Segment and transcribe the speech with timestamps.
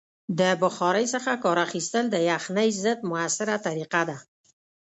[0.39, 4.17] د بخارۍ څخه کار اخیستل د یخنۍ ضد مؤثره طریقه ده.